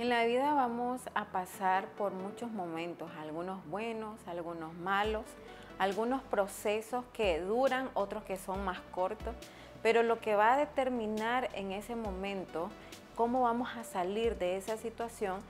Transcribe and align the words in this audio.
En 0.00 0.08
la 0.08 0.24
vida 0.24 0.54
vamos 0.54 1.02
a 1.14 1.26
pasar 1.26 1.86
por 1.88 2.12
muchos 2.12 2.50
momentos, 2.50 3.10
algunos 3.20 3.62
buenos, 3.66 4.18
algunos 4.26 4.72
malos, 4.72 5.26
algunos 5.78 6.22
procesos 6.22 7.04
que 7.12 7.38
duran, 7.38 7.90
otros 7.92 8.24
que 8.24 8.38
son 8.38 8.64
más 8.64 8.80
cortos, 8.92 9.34
pero 9.82 10.02
lo 10.02 10.18
que 10.18 10.36
va 10.36 10.54
a 10.54 10.56
determinar 10.56 11.50
en 11.52 11.72
ese 11.72 11.96
momento 11.96 12.70
cómo 13.14 13.42
vamos 13.42 13.68
a 13.76 13.84
salir 13.84 14.38
de 14.38 14.56
esa 14.56 14.78
situación 14.78 15.40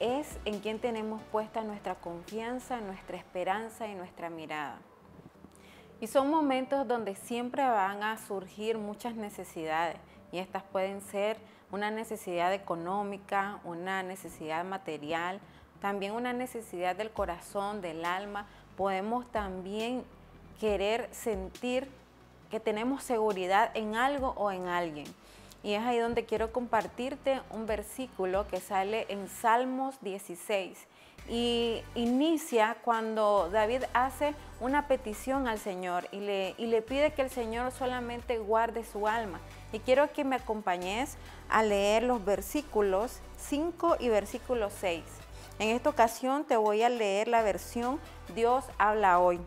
es 0.00 0.40
en 0.44 0.58
quién 0.58 0.80
tenemos 0.80 1.22
puesta 1.30 1.62
nuestra 1.62 1.94
confianza, 1.94 2.80
nuestra 2.80 3.16
esperanza 3.16 3.86
y 3.86 3.94
nuestra 3.94 4.28
mirada. 4.28 4.80
Y 6.00 6.08
son 6.08 6.30
momentos 6.30 6.88
donde 6.88 7.14
siempre 7.14 7.62
van 7.62 8.02
a 8.02 8.18
surgir 8.18 8.76
muchas 8.76 9.14
necesidades 9.14 9.98
y 10.32 10.38
estas 10.38 10.62
pueden 10.62 11.00
ser 11.00 11.36
una 11.72 11.90
necesidad 11.90 12.52
económica, 12.52 13.60
una 13.64 14.02
necesidad 14.02 14.64
material, 14.64 15.40
también 15.80 16.12
una 16.12 16.32
necesidad 16.32 16.96
del 16.96 17.10
corazón, 17.10 17.80
del 17.80 18.04
alma. 18.04 18.46
Podemos 18.76 19.30
también 19.30 20.04
querer 20.58 21.08
sentir 21.12 21.88
que 22.50 22.60
tenemos 22.60 23.02
seguridad 23.02 23.70
en 23.74 23.94
algo 23.94 24.34
o 24.36 24.50
en 24.50 24.66
alguien. 24.66 25.06
Y 25.62 25.74
es 25.74 25.82
ahí 25.82 25.98
donde 25.98 26.24
quiero 26.24 26.52
compartirte 26.52 27.40
un 27.50 27.66
versículo 27.66 28.46
que 28.48 28.60
sale 28.60 29.06
en 29.08 29.28
Salmos 29.28 30.00
16 30.00 30.86
y 31.30 31.84
inicia 31.94 32.76
cuando 32.84 33.48
David 33.50 33.84
hace 33.94 34.34
una 34.58 34.88
petición 34.88 35.46
al 35.46 35.60
Señor 35.60 36.08
y 36.10 36.18
le, 36.18 36.82
pide 36.82 37.12
que 37.12 37.22
el 37.22 37.30
Señor 37.30 37.70
solamente 37.70 38.38
guarde 38.38 38.84
su 38.84 39.06
alma. 39.06 39.38
Y 39.72 39.78
quiero 39.78 40.12
que 40.12 40.24
me 40.24 40.34
acompañes 40.34 41.16
a 41.48 41.62
leer 41.62 42.02
los 42.02 42.24
versículos 42.24 43.20
5 43.38 43.98
y 44.00 44.08
versículo 44.08 44.70
6. 44.70 45.04
En 45.60 45.68
esta 45.68 45.90
ocasión 45.90 46.44
te 46.44 46.56
voy 46.56 46.82
a 46.82 46.88
leer 46.88 47.28
la 47.28 47.42
versión 47.42 48.00
Dios 48.34 48.64
habla 48.76 49.20
hoy. 49.20 49.38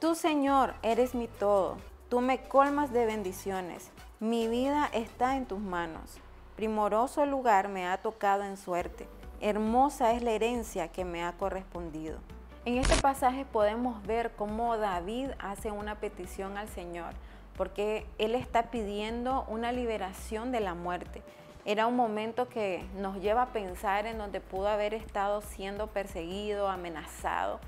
Tú 0.00 0.14
Señor 0.14 0.74
eres 0.82 1.14
mi 1.14 1.28
todo, 1.28 1.76
tú 2.08 2.20
me 2.20 2.40
colmas 2.48 2.92
de 2.92 3.04
bendiciones, 3.04 3.90
mi 4.20 4.46
vida 4.46 4.88
está 4.92 5.36
en 5.36 5.44
tus 5.44 5.58
manos, 5.58 6.18
primoroso 6.54 7.26
lugar 7.26 7.68
me 7.68 7.88
ha 7.88 8.00
tocado 8.00 8.44
en 8.44 8.56
suerte, 8.56 9.08
hermosa 9.40 10.12
es 10.12 10.22
la 10.22 10.32
herencia 10.32 10.88
que 10.88 11.04
me 11.04 11.24
ha 11.24 11.32
correspondido. 11.32 12.18
En 12.64 12.78
este 12.78 13.00
pasaje 13.00 13.44
podemos 13.44 14.04
ver 14.06 14.32
cómo 14.36 14.76
David 14.76 15.30
hace 15.38 15.70
una 15.70 15.94
petición 15.94 16.58
al 16.58 16.68
Señor 16.68 17.14
porque 17.58 18.06
Él 18.18 18.36
está 18.36 18.70
pidiendo 18.70 19.44
una 19.48 19.72
liberación 19.72 20.52
de 20.52 20.60
la 20.60 20.74
muerte. 20.74 21.22
Era 21.64 21.88
un 21.88 21.96
momento 21.96 22.48
que 22.48 22.84
nos 22.96 23.20
lleva 23.20 23.42
a 23.42 23.52
pensar 23.52 24.06
en 24.06 24.16
donde 24.16 24.40
pudo 24.40 24.68
haber 24.68 24.94
estado 24.94 25.42
siendo 25.42 25.88
perseguido, 25.88 26.68
amenazado, 26.68 27.58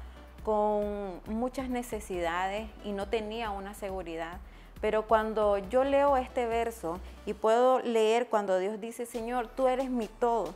con 0.45 1.21
muchas 1.27 1.69
necesidades 1.69 2.71
y 2.85 2.93
no 2.93 3.09
tenía 3.09 3.51
una 3.51 3.75
seguridad. 3.75 4.39
Pero 4.81 5.07
cuando 5.07 5.59
yo 5.59 5.83
leo 5.85 6.17
este 6.17 6.47
verso 6.47 7.01
y 7.27 7.35
puedo 7.35 7.81
leer 7.81 8.29
cuando 8.29 8.59
Dios 8.59 8.81
dice, 8.81 9.05
Señor, 9.05 9.49
tú 9.49 9.67
eres 9.67 9.91
mi 9.91 10.07
todo, 10.07 10.55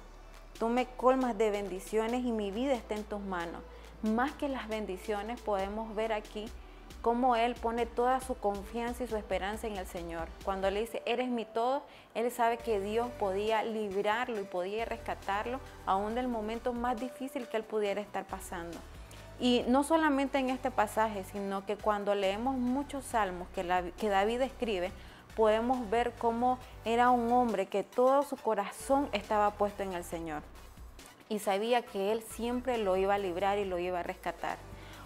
tú 0.59 0.69
me 0.69 0.87
colmas 0.87 1.37
de 1.37 1.51
bendiciones 1.51 2.25
y 2.25 2.33
mi 2.33 2.51
vida 2.51 2.75
está 2.75 2.95
en 2.95 3.05
tus 3.05 3.21
manos. 3.21 3.63
Más 4.03 4.33
que 4.33 4.49
las 4.49 4.69
bendiciones 4.69 5.41
podemos 5.41 5.95
ver 5.95 6.13
aquí 6.13 6.47
cómo 7.05 7.37
él 7.37 7.55
pone 7.55 7.85
toda 7.85 8.21
su 8.21 8.35
confianza 8.35 9.05
y 9.05 9.07
su 9.07 9.17
esperanza 9.17 9.67
en 9.67 9.77
el 9.77 9.87
Señor. 9.87 10.29
Cuando 10.43 10.71
le 10.71 10.81
dice, 10.81 11.03
eres 11.05 11.29
mi 11.29 11.45
todo, 11.45 11.83
él 12.15 12.31
sabe 12.31 12.57
que 12.57 12.81
Dios 12.81 13.11
podía 13.19 13.63
librarlo 13.63 14.41
y 14.41 14.45
podía 14.45 14.87
rescatarlo 14.87 15.61
aún 15.85 16.15
del 16.15 16.29
momento 16.29 16.73
más 16.73 16.99
difícil 16.99 17.47
que 17.47 17.59
él 17.59 17.65
pudiera 17.65 18.01
estar 18.01 18.25
pasando. 18.25 18.79
Y 19.39 19.65
no 19.69 19.85
solamente 19.85 20.39
en 20.39 20.49
este 20.49 20.71
pasaje, 20.71 21.25
sino 21.25 21.67
que 21.67 21.77
cuando 21.77 22.15
leemos 22.15 22.57
muchos 22.57 23.05
salmos 23.05 23.49
que, 23.49 23.93
que 23.99 24.09
David 24.09 24.41
escribe, 24.41 24.91
podemos 25.35 25.89
ver 25.91 26.13
cómo 26.19 26.59
era 26.85 27.11
un 27.11 27.31
hombre 27.33 27.67
que 27.67 27.83
todo 27.83 28.23
su 28.23 28.37
corazón 28.37 29.09
estaba 29.13 29.53
puesto 29.53 29.83
en 29.83 29.93
el 29.93 30.05
Señor. 30.05 30.43
Y 31.29 31.39
sabía 31.39 31.83
que 31.83 32.13
Él 32.13 32.23
siempre 32.23 32.79
lo 32.79 32.97
iba 32.97 33.15
a 33.15 33.19
librar 33.19 33.59
y 33.59 33.65
lo 33.65 33.79
iba 33.79 34.01
a 34.01 34.03
rescatar. 34.03 34.59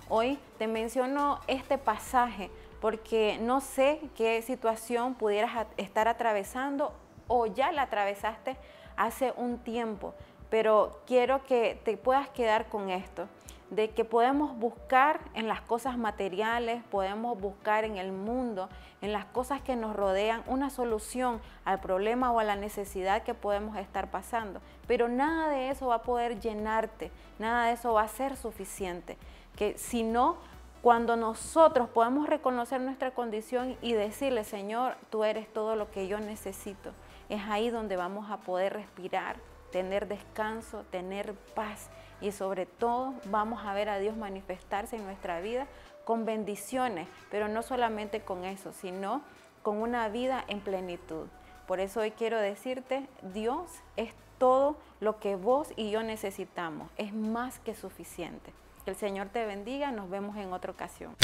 Hoy 0.08 0.38
te 0.58 0.66
menciono 0.66 1.40
este 1.46 1.78
pasaje 1.78 2.50
porque 2.80 3.38
no 3.40 3.60
sé 3.60 4.00
qué 4.16 4.40
situación 4.42 5.14
pudieras 5.14 5.66
estar 5.76 6.08
atravesando 6.08 6.92
o 7.26 7.46
ya 7.46 7.72
la 7.72 7.82
atravesaste 7.82 8.56
hace 8.96 9.32
un 9.36 9.58
tiempo, 9.58 10.14
pero 10.50 11.00
quiero 11.06 11.44
que 11.44 11.80
te 11.84 11.96
puedas 11.96 12.28
quedar 12.30 12.68
con 12.68 12.90
esto, 12.90 13.28
de 13.70 13.90
que 13.90 14.04
podemos 14.04 14.56
buscar 14.56 15.20
en 15.34 15.46
las 15.46 15.60
cosas 15.60 15.98
materiales, 15.98 16.82
podemos 16.90 17.38
buscar 17.38 17.84
en 17.84 17.96
el 17.96 18.12
mundo, 18.12 18.68
en 19.02 19.12
las 19.12 19.26
cosas 19.26 19.60
que 19.60 19.76
nos 19.76 19.94
rodean, 19.94 20.42
una 20.46 20.70
solución 20.70 21.40
al 21.64 21.80
problema 21.80 22.32
o 22.32 22.40
a 22.40 22.44
la 22.44 22.56
necesidad 22.56 23.22
que 23.22 23.34
podemos 23.34 23.76
estar 23.76 24.10
pasando. 24.10 24.60
Pero 24.86 25.08
nada 25.08 25.50
de 25.50 25.70
eso 25.70 25.88
va 25.88 25.96
a 25.96 26.02
poder 26.02 26.40
llenarte, 26.40 27.10
nada 27.38 27.66
de 27.66 27.72
eso 27.72 27.92
va 27.92 28.02
a 28.02 28.08
ser 28.08 28.36
suficiente 28.36 29.18
que 29.58 29.76
si 29.76 30.04
no, 30.04 30.36
cuando 30.82 31.16
nosotros 31.16 31.88
podemos 31.88 32.28
reconocer 32.28 32.80
nuestra 32.80 33.10
condición 33.10 33.76
y 33.82 33.94
decirle, 33.94 34.44
Señor, 34.44 34.94
tú 35.10 35.24
eres 35.24 35.52
todo 35.52 35.74
lo 35.74 35.90
que 35.90 36.06
yo 36.06 36.20
necesito, 36.20 36.92
es 37.28 37.42
ahí 37.42 37.68
donde 37.68 37.96
vamos 37.96 38.30
a 38.30 38.36
poder 38.36 38.74
respirar, 38.74 39.36
tener 39.72 40.06
descanso, 40.06 40.84
tener 40.92 41.34
paz 41.56 41.90
y 42.20 42.32
sobre 42.32 42.66
todo 42.66 43.14
vamos 43.26 43.64
a 43.64 43.74
ver 43.74 43.88
a 43.88 43.98
Dios 43.98 44.16
manifestarse 44.16 44.96
en 44.96 45.04
nuestra 45.04 45.40
vida 45.40 45.66
con 46.04 46.24
bendiciones, 46.24 47.06
pero 47.30 47.48
no 47.48 47.62
solamente 47.62 48.22
con 48.22 48.44
eso, 48.44 48.72
sino 48.72 49.22
con 49.62 49.78
una 49.78 50.08
vida 50.08 50.44
en 50.48 50.60
plenitud. 50.60 51.26
Por 51.66 51.80
eso 51.80 52.00
hoy 52.00 52.12
quiero 52.12 52.38
decirte, 52.38 53.06
Dios 53.34 53.70
es 53.96 54.14
todo 54.38 54.76
lo 55.00 55.18
que 55.18 55.36
vos 55.36 55.68
y 55.76 55.90
yo 55.90 56.02
necesitamos, 56.02 56.90
es 56.96 57.12
más 57.12 57.58
que 57.58 57.74
suficiente. 57.74 58.52
Que 58.84 58.92
el 58.92 58.96
Señor 58.96 59.28
te 59.28 59.44
bendiga, 59.44 59.90
nos 59.90 60.08
vemos 60.08 60.36
en 60.36 60.52
otra 60.52 60.72
ocasión. 60.72 61.14